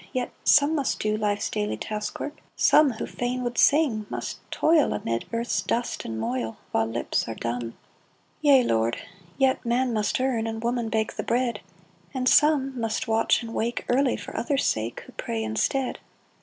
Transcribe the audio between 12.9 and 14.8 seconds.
watch and wake Early, for others'